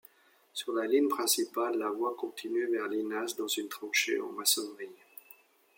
[0.51, 4.89] Sur la ligne principale, la voie continuait vers Linas dans une tranchée en maçonnerie.